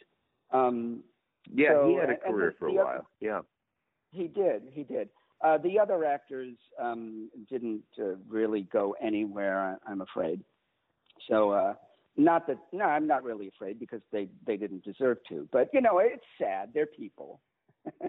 [0.52, 1.04] Um,
[1.52, 2.88] yeah, so, he had a career for a while.
[2.88, 3.42] Other, yeah,
[4.12, 4.64] he did.
[4.72, 5.10] He did.
[5.44, 10.42] Uh, the other actors um, didn't uh, really go anywhere, I'm afraid.
[11.30, 11.74] So, uh,
[12.16, 15.48] not that no, I'm not really afraid because they they didn't deserve to.
[15.52, 16.70] But you know, it's sad.
[16.74, 17.40] They're people.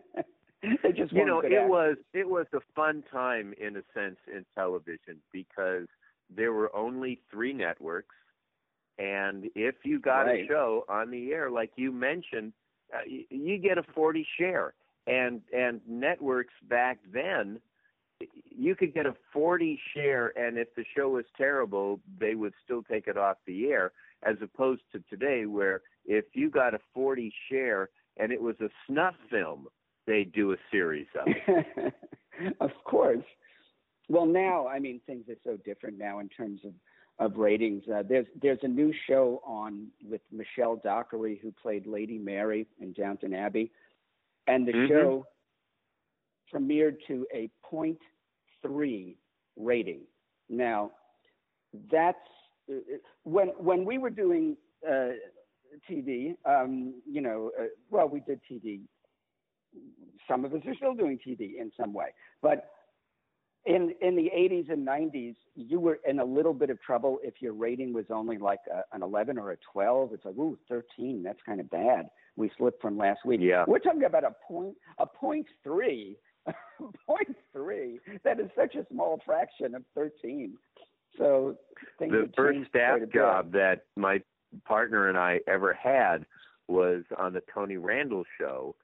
[0.82, 1.70] they just you know, it actors.
[1.70, 5.86] was it was a fun time in a sense in television because
[6.34, 8.14] there were only three networks,
[8.98, 10.44] and if you got right.
[10.44, 12.52] a show on the air, like you mentioned,
[12.94, 14.74] uh, you, you get a 40 share
[15.06, 17.60] and and networks back then
[18.20, 22.82] you could get a 40 share and if the show was terrible they would still
[22.82, 27.32] take it off the air as opposed to today where if you got a 40
[27.50, 29.66] share and it was a snuff film
[30.06, 31.94] they'd do a series of it.
[32.60, 33.22] Of course.
[34.08, 36.72] Well now i mean things are so different now in terms of
[37.18, 37.84] of ratings.
[37.88, 42.92] Uh, there's there's a new show on with michelle dockery who played lady mary in
[42.92, 43.70] downton abbey.
[44.46, 44.92] And the mm-hmm.
[44.92, 45.26] show
[46.54, 49.16] premiered to a 0.3
[49.56, 50.00] rating.
[50.48, 50.90] Now,
[51.90, 52.18] that's
[53.24, 55.10] when when we were doing uh,
[55.90, 56.34] TV.
[56.44, 58.80] Um, you know, uh, well, we did TV.
[60.28, 62.08] Some of us are still doing TV in some way,
[62.40, 62.70] but
[63.66, 67.34] in in the 80s and 90s, you were in a little bit of trouble if
[67.40, 70.12] your rating was only like a, an 11 or a 12.
[70.12, 71.22] It's like, ooh, 13.
[71.22, 72.08] That's kind of bad.
[72.36, 73.40] We slipped from last week.
[73.42, 73.64] Yeah.
[73.66, 76.16] We're talking about a point, a point three,
[77.06, 78.00] point three.
[78.24, 80.54] That is such a small fraction of 13.
[81.18, 81.56] So
[81.98, 84.20] the first staff job that my
[84.64, 86.26] partner and I ever had
[86.68, 88.74] was on the Tony Randall show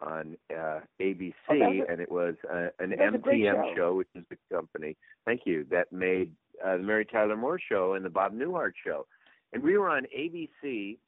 [0.00, 3.74] on uh, ABC, oh, a, and it was uh, an MTM show.
[3.76, 3.94] show.
[3.96, 4.96] which is the company.
[5.24, 5.66] Thank you.
[5.70, 6.32] That made
[6.64, 9.06] uh, the Mary Tyler Moore show and the Bob Newhart show,
[9.52, 10.98] and we were on ABC,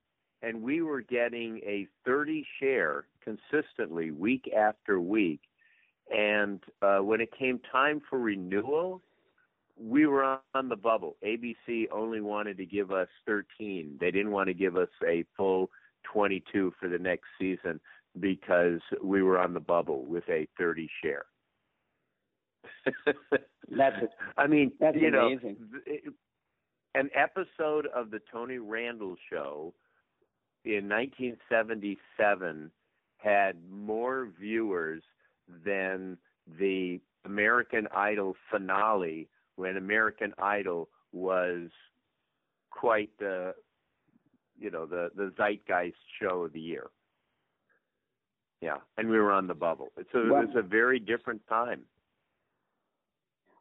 [0.42, 5.40] and we were getting a 30 share consistently week after week.
[6.11, 9.01] And uh, when it came time for renewal,
[9.79, 11.16] we were on the bubble.
[11.25, 13.96] ABC only wanted to give us 13.
[14.01, 15.70] They didn't want to give us a full
[16.12, 17.81] 22 for the next season
[18.18, 21.25] because we were on the bubble with a 30 share.
[23.07, 25.57] that's it I mean, that's you amazing.
[25.61, 26.12] know,
[26.94, 29.73] an episode of the Tony Randall show
[30.64, 32.70] in 1977
[33.18, 35.03] had more viewers
[35.65, 36.19] than
[36.59, 41.71] the American Idol finale when American Idol was
[42.71, 43.55] quite the
[44.59, 46.87] you know the the zeitgeist show of the year.
[48.61, 49.89] Yeah, and we were on the bubble.
[50.13, 51.87] So it Well- was a very different time.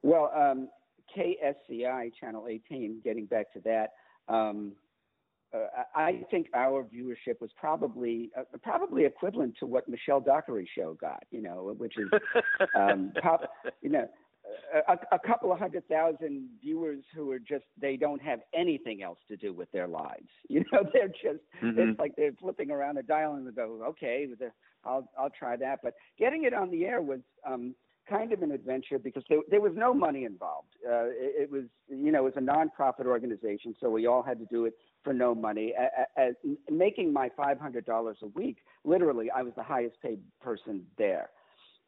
[0.01, 0.69] Well, um,
[1.15, 3.01] KSCI Channel 18.
[3.01, 3.93] Getting back to that,
[4.27, 4.75] um,
[5.53, 10.93] uh, I think our viewership was probably uh, probably equivalent to what Michelle Dockery's show
[10.99, 11.23] got.
[11.31, 12.07] You know, which is
[12.75, 13.41] um, pop,
[13.81, 14.07] you know,
[14.87, 19.19] a, a couple of hundred thousand viewers who are just they don't have anything else
[19.27, 20.27] to do with their lives.
[20.49, 21.77] You know, they're just Mhm.
[21.77, 24.51] it's like they're flipping around a dial and they go, okay, the,
[24.83, 25.79] I'll I'll try that.
[25.83, 27.75] But getting it on the air was um,
[28.09, 30.73] kind of an adventure because there, there was no money involved.
[30.85, 34.39] Uh, it, it was you know it was a nonprofit organization, so we all had
[34.39, 35.73] to do it for no money.
[36.17, 36.33] As,
[36.69, 41.29] making my five hundred dollars a week, literally, I was the highest paid person there.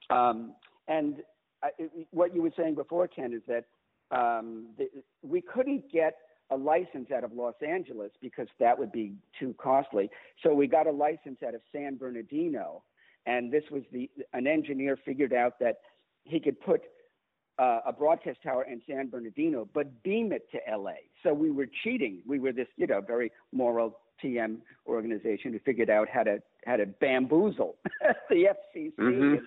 [0.09, 0.53] Um,
[0.87, 1.17] and
[1.63, 1.69] I,
[2.11, 3.65] what you were saying before, Ken, is that
[4.15, 4.89] um, the,
[5.23, 6.15] we couldn't get
[6.49, 10.09] a license out of Los Angeles because that would be too costly.
[10.43, 12.83] So we got a license out of San Bernardino,
[13.25, 15.77] and this was the an engineer figured out that
[16.23, 16.81] he could put
[17.59, 20.93] uh, a broadcast tower in San Bernardino, but beam it to LA.
[21.23, 22.21] So we were cheating.
[22.25, 26.75] We were this, you know, very moral TM organization who figured out how to how
[26.75, 27.75] to bamboozle
[28.29, 29.41] the FCC Mhm.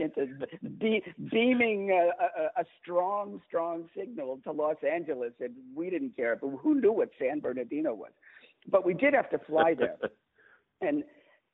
[0.00, 0.46] into, into
[0.78, 6.34] be, beaming a, a, a strong, strong signal to Los Angeles, and we didn't care.
[6.36, 8.12] But who knew what San Bernardino was?
[8.70, 9.96] But we did have to fly there,
[10.80, 11.04] and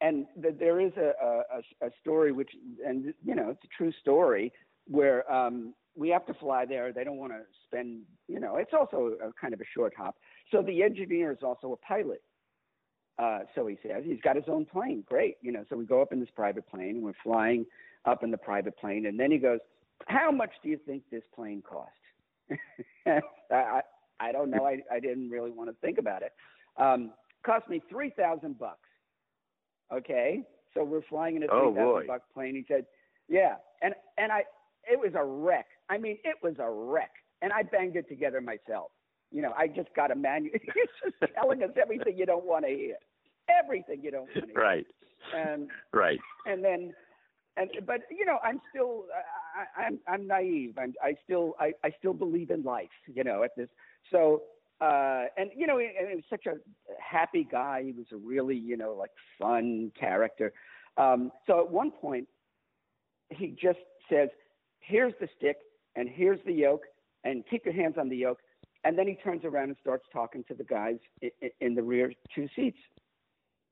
[0.00, 2.50] and the, there is a, a a story which,
[2.86, 4.52] and you know, it's a true story
[4.86, 6.92] where um, we have to fly there.
[6.92, 10.16] They don't want to spend, you know, it's also a kind of a short hop.
[10.50, 12.22] So the engineer is also a pilot.
[13.18, 15.04] Uh, so he says he's got his own plane.
[15.06, 15.64] Great, you know.
[15.68, 17.66] So we go up in this private plane, and we're flying
[18.06, 19.60] up in the private plane, and then he goes,
[20.06, 21.90] "How much do you think this plane cost?"
[23.50, 23.82] I
[24.18, 24.64] I don't know.
[24.64, 26.32] I I didn't really want to think about it.
[26.78, 27.12] Um,
[27.44, 28.88] cost me three thousand bucks.
[29.92, 32.54] Okay, so we're flying in a Oh, three thousand buck plane.
[32.54, 32.86] He said,
[33.28, 34.44] "Yeah," and and I
[34.90, 35.66] it was a wreck.
[35.88, 38.90] I mean, it was a wreck, and I banged it together myself.
[39.30, 40.52] You know, I just got a manual.
[40.62, 42.96] He's just telling us everything you don't want to hear,
[43.48, 44.62] everything you don't want to hear.
[44.62, 44.86] right,
[45.34, 46.18] And right.
[46.46, 46.92] and then
[47.56, 49.04] and but you know i'm still
[49.76, 53.42] I, i'm i'm naive i'm i still i i still believe in life you know
[53.42, 53.68] at this
[54.10, 54.42] so
[54.80, 56.54] uh and you know and he was such a
[56.98, 60.52] happy guy he was a really you know like fun character
[60.96, 62.26] um so at one point
[63.30, 63.78] he just
[64.10, 64.28] says
[64.82, 65.56] here's the stick
[65.96, 66.84] and here's the yoke
[67.24, 68.38] and keep your hands on the yoke
[68.84, 70.96] and then he turns around and starts talking to the guys
[71.60, 72.78] in, the rear two seats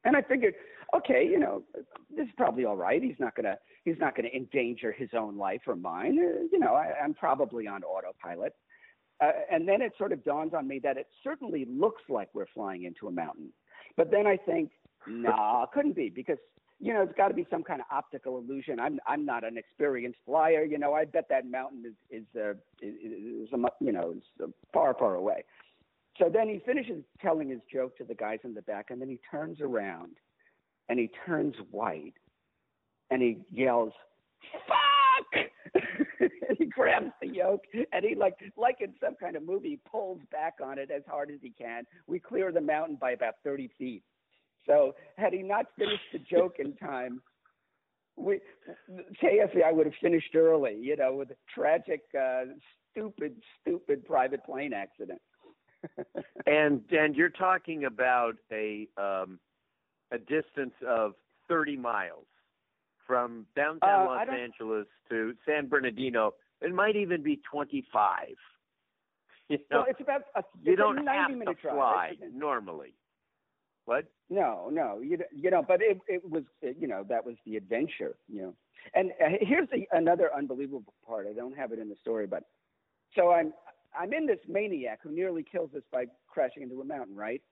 [0.04, 0.54] and I figured,
[0.96, 1.62] okay, you know,
[2.14, 3.02] this is probably all right.
[3.02, 6.18] He's not gonna he's not gonna endanger his own life or mine.
[6.18, 8.54] Uh, you know, I, I'm probably on autopilot.
[9.22, 12.46] Uh, and then it sort of dawns on me that it certainly looks like we're
[12.54, 13.52] flying into a mountain.
[13.96, 14.70] But then I think,
[15.06, 16.38] nah, couldn't be because
[16.80, 18.80] you know it's got to be some kind of optical illusion.
[18.80, 20.64] I'm I'm not an experienced flyer.
[20.64, 24.22] You know, I bet that mountain is is uh, is, is a, you know is
[24.42, 25.44] uh, far far away.
[26.18, 29.08] So then he finishes telling his joke to the guys in the back, and then
[29.08, 30.16] he turns around
[30.88, 32.14] and he turns white
[33.10, 33.92] and he yells,
[34.66, 35.44] "Fuck!"
[36.20, 40.20] and he grabs the yoke and he like like in some kind of movie pulls
[40.32, 41.84] back on it as hard as he can.
[42.06, 44.02] We clear the mountain by about thirty feet.
[44.66, 47.22] So had he not finished the joke in time,
[48.16, 48.40] we
[49.22, 52.42] KSI would have finished early, you know, with a tragic, uh,
[52.90, 55.20] stupid, stupid private plane accident.
[56.46, 59.38] And and you're talking about a um,
[60.12, 61.14] a distance of
[61.48, 62.26] 30 miles
[63.06, 66.34] from downtown Uh, Los Angeles to San Bernardino.
[66.60, 68.28] It might even be 25.
[69.48, 71.74] You know, So it's about a, you it's a don't 90 have to minute drive.
[71.74, 72.94] fly normally.
[73.90, 74.04] What?
[74.28, 78.14] No, no, you you know, but it it was you know that was the adventure,
[78.28, 78.54] you know.
[78.94, 81.26] And uh, here's the another unbelievable part.
[81.28, 82.44] I don't have it in the story, but
[83.16, 83.52] so I'm
[83.98, 87.42] I'm in this maniac who nearly kills us by crashing into a mountain, right?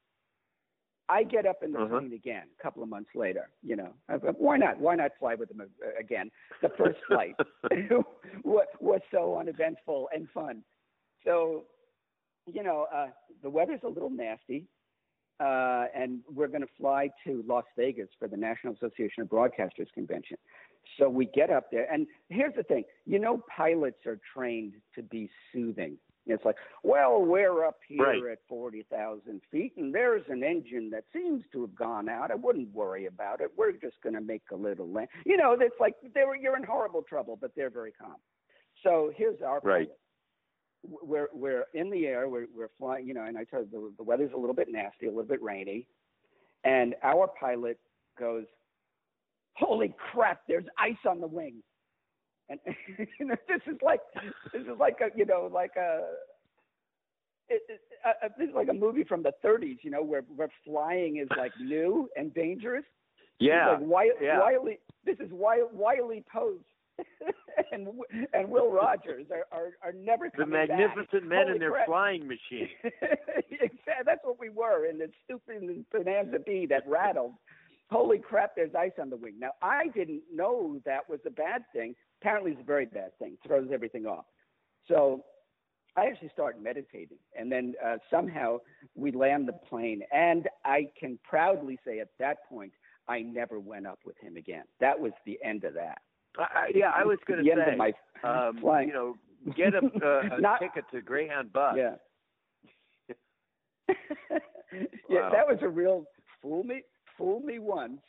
[1.09, 1.99] I get up in the Uh-huh.
[1.99, 3.51] plane again a couple of months later.
[3.65, 4.79] You know, I- I- why not?
[4.79, 5.67] Why not fly with them uh,
[5.99, 6.31] again?
[6.63, 7.35] The first flight
[8.45, 10.63] was was so uneventful and fun.
[11.25, 11.65] So,
[12.47, 13.09] you know, uh,
[13.43, 14.69] the weather's a little nasty
[15.41, 19.91] uh, and we're going to fly to Las Vegas for the National Association of Broadcasters
[19.95, 20.37] convention.
[20.99, 25.03] So we get up there, and here's the thing: you know, pilots are trained to
[25.03, 25.99] be soothing.
[26.27, 28.33] It's like, well, we're up here Right.
[28.33, 32.31] at forty thousand feet, and there's an engine that seems to have gone out.
[32.31, 33.51] I wouldn't worry about it.
[33.57, 35.09] We're just going to make a little land.
[35.25, 38.17] You know, it's like they were, you're in horrible trouble, but they're very calm.
[38.83, 39.87] So here's our Right.
[39.89, 39.99] pilot
[40.83, 42.29] we're we're in the air.
[42.29, 43.07] We're we're flying.
[43.07, 45.25] You know, and I tell you the, the weather's a little bit nasty, a little
[45.25, 45.87] bit rainy,
[46.65, 47.79] and our pilot
[48.19, 48.45] goes,
[49.57, 51.63] holy crap, there's ice on the wing.
[52.49, 52.61] And
[53.19, 54.01] you know, this is like
[54.53, 56.03] this is like a you know like a
[57.49, 60.49] it, it, uh, this is like a movie from the 30s, you know, where where
[60.65, 62.85] flying is like new and dangerous.
[63.41, 64.41] Yeah, like Wiley, yeah.
[64.41, 64.79] Wiley.
[65.05, 66.65] This is Wiley, Wiley Post
[67.73, 67.89] and
[68.33, 71.23] and Will Rogers are are, are never the magnificent back.
[71.25, 71.87] men Holy in their crap.
[71.87, 72.69] flying machine.
[72.83, 74.05] exactly.
[74.05, 77.35] That's what we were in the stupid Bonanza B that rattled.
[77.91, 78.55] Holy crap!
[78.55, 79.35] There's ice on the wing.
[79.39, 81.95] Now I didn't know that was a bad thing.
[82.21, 83.39] Apparently, it's a very bad thing.
[83.47, 84.27] Throws everything off.
[84.87, 85.25] So
[85.97, 88.59] I actually start meditating, and then uh, somehow
[88.95, 90.03] we land the plane.
[90.13, 92.73] And I can proudly say at that point,
[93.09, 94.65] I never went up with him again.
[94.81, 95.99] That was the end of that.
[96.39, 98.89] I, yeah, I was going to say, my um, flying.
[98.89, 99.15] you know,
[99.57, 101.77] get a, uh, a Not- ticket to Greyhound bus.
[101.77, 101.95] Yeah.
[105.09, 106.05] yeah, that was a real
[106.43, 106.83] fool me
[107.17, 108.01] fool me once,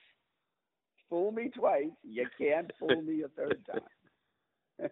[1.09, 1.85] fool me twice.
[2.03, 4.89] You can't fool me a third time.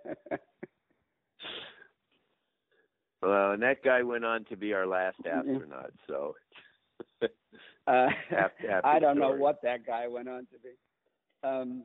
[3.21, 5.91] Well, and that guy went on to be our last astronaut.
[6.07, 6.35] So
[7.87, 8.07] uh,
[8.83, 11.47] I don't know what that guy went on to be.
[11.47, 11.83] Um,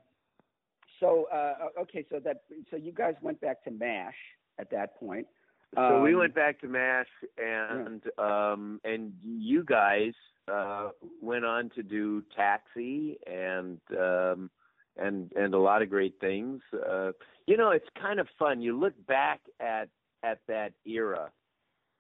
[1.03, 4.15] so uh, okay, so that so you guys went back to Mash
[4.59, 5.27] at that point.
[5.75, 10.15] so we Um, went back to Mash, and um, and you guys
[10.51, 10.91] uh,
[11.21, 14.51] went on to do Taxi and um,
[14.97, 16.63] and and a lot of great things.
[16.73, 17.11] Uh,
[17.47, 18.63] you know, it's kind of fun.
[18.63, 19.89] You look back at
[20.23, 21.31] at that era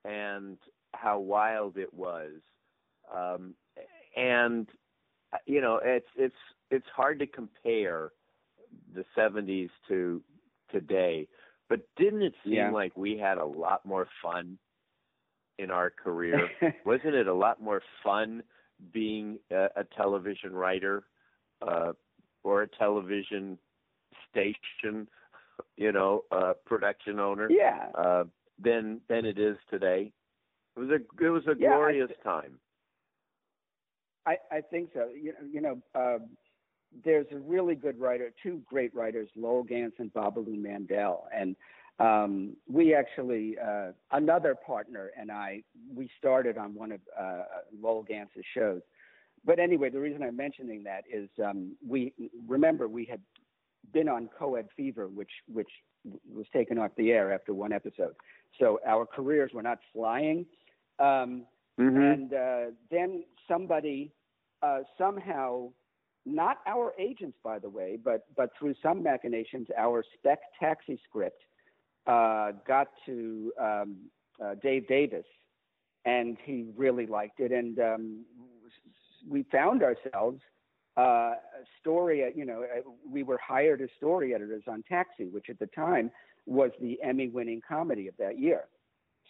[0.04, 0.58] and
[0.94, 2.34] how wild it was,
[3.12, 3.54] um,
[4.16, 4.68] and
[5.46, 8.12] you know, it's it's it's hard to compare
[8.94, 10.22] the '70s to
[10.70, 11.28] today.
[11.68, 12.72] But didn't it seem Yeah.
[12.72, 14.58] like we had a lot more fun
[15.58, 16.52] in our career?
[16.84, 18.42] Wasn't it a lot more fun
[18.92, 21.04] being a, a television writer
[21.66, 21.92] uh,
[22.44, 23.58] or a television
[24.30, 25.08] station,
[25.76, 28.24] you know, uh, production owner yeah, uh,
[28.62, 30.12] than than it is today?
[30.76, 32.58] It was a it was a Yeah, I glorious th- time.
[34.26, 35.08] I, I think so.
[35.14, 36.30] You, you know, um,
[37.04, 41.56] there's a really good writer, two great writers, Lowell Ganz and Babaloo Mandel, and
[41.98, 45.62] um, we actually uh, another partner and I
[45.94, 47.42] we started on one of uh,
[47.80, 48.80] Lowell Ganz's shows.
[49.44, 52.12] But anyway, the reason I'm mentioning that is um, we
[52.46, 53.20] remember we had
[53.92, 55.70] been on Coed Fever, which which
[56.32, 58.14] was taken off the air after one episode.
[58.58, 60.46] So our careers were not flying.
[60.98, 61.44] Um,
[61.80, 62.00] Mm-hmm.
[62.02, 64.12] and uh, then somebody
[64.62, 65.70] uh, somehow,
[66.24, 71.42] not our agents, by the way, but but through some machinations, our spec taxi script
[72.06, 73.96] uh, got to um,
[74.42, 75.24] uh, Dave Davis,
[76.04, 78.24] and he really liked it, and um,
[79.28, 80.40] we found ourselves.
[80.94, 81.36] Uh,
[81.80, 85.66] story, you know, uh, we were hired as story editors on Taxi, which at the
[85.68, 86.10] time
[86.44, 88.64] was the Emmy-winning comedy of that year.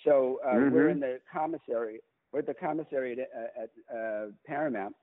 [0.05, 0.90] So uh, we're Mhm.
[0.90, 2.01] in the commissary
[2.32, 4.97] we're at the commissary at, at uh, Paramount,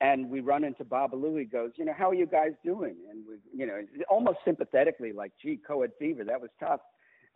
[0.00, 1.38] and we run into Babaloo.
[1.38, 2.96] He goes, you know, how are you guys doing?
[3.10, 3.80] And we, you know,
[4.10, 6.80] almost sympathetically, like, gee, Coed Fever, that was tough.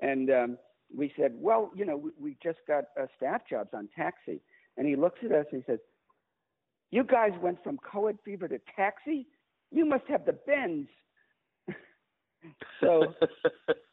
[0.01, 0.59] And um,
[0.95, 4.41] we said, well, you know, we, we just got uh, staff jobs on Taxi.
[4.77, 5.79] And he looks at us and he says,
[6.91, 9.27] you guys went from Coed Fever to Taxi?
[9.71, 10.89] You must have the bends.
[12.81, 13.15] so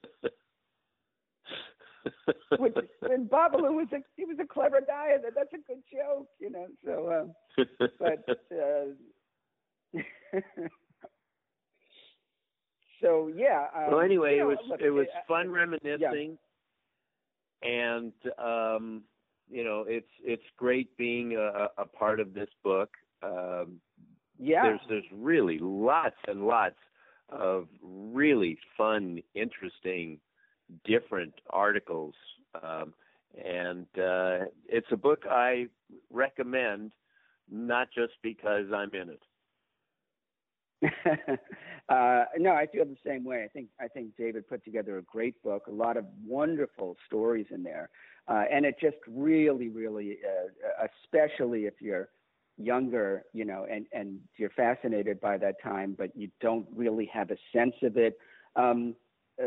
[2.58, 6.28] which, and Babaloo was a he was a clever guy, and that's a good joke,
[6.40, 6.68] you know.
[6.86, 7.64] So, uh,
[8.00, 10.00] but uh,
[13.02, 13.68] so yeah.
[13.76, 16.38] Um, well, anyway, you know, it was look, it was fun reminiscing,
[17.62, 19.04] and um,
[19.50, 22.90] you know, it's it's great being a, a part of this book.
[23.22, 23.80] Um,
[24.40, 26.76] Yeah, there's there's really lots and lots
[27.30, 30.20] of really fun, interesting,
[30.86, 32.14] different articles,
[32.62, 32.94] um,
[33.44, 35.68] and uh, it's a book I
[36.12, 36.94] recommend,
[37.52, 39.22] not just because I'm in it.
[41.90, 43.44] uh, no, I feel the same way.
[43.44, 47.46] I think I think David put together a great book, a lot of wonderful stories
[47.52, 47.90] in there,
[48.28, 52.10] uh, and it just really, really, uh, especially if you're
[52.58, 57.32] younger, you know, and and you're fascinated by that time, but you don't really have
[57.32, 58.18] a sense of it.
[58.56, 58.96] Um,
[59.42, 59.46] uh,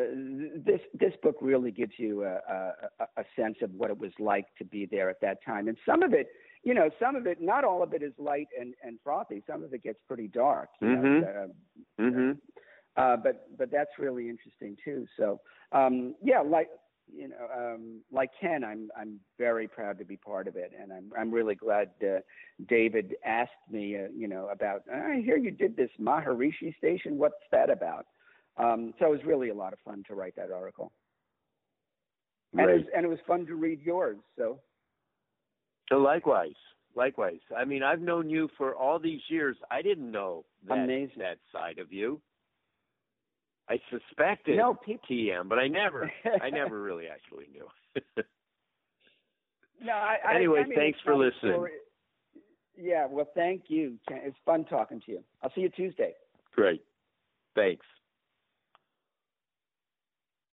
[0.65, 2.73] this this book really gives you a, a,
[3.19, 6.03] a sense of what it was like to be there at that time, and some
[6.03, 6.29] of it,
[6.65, 9.43] you know, some of it, not all of it is light and, and frothy.
[9.47, 10.71] Some of it gets pretty dark.
[10.81, 11.23] You know, Mhm.
[11.23, 12.33] uh, hmm
[12.97, 15.07] uh, but but that's really interesting too.
[15.17, 15.41] So
[15.73, 16.69] um, yeah, like
[17.13, 20.93] you know, um, like Ken, I'm I'm very proud to be part of it, and
[20.93, 22.19] I'm I'm really glad uh,
[22.69, 24.83] David asked me, uh, you know, about.
[24.93, 27.19] I hear you did this Maharishi station.
[27.19, 28.07] What's that about?
[28.59, 30.91] Um, so it was really a lot of fun to write that article,
[32.53, 34.17] and, it was, and it was fun to read yours.
[34.39, 34.61] So,
[35.91, 36.55] so likewise,
[36.95, 37.41] likewise.
[37.57, 39.57] I mean, I've known you for all these years.
[39.71, 41.19] I didn't know that Amazing.
[41.19, 42.21] that side of you.
[43.69, 45.07] I suspected no, people...
[45.11, 46.11] TM, but I never,
[46.43, 47.67] I never really actually knew.
[49.83, 51.53] no, I, anyway, I, I mean, thanks for listening.
[51.53, 51.73] Story.
[52.79, 53.95] Yeah, well, thank you.
[54.11, 55.25] It's fun talking to you.
[55.43, 56.13] I'll see you Tuesday.
[56.55, 56.83] Great.
[57.55, 57.85] Thanks.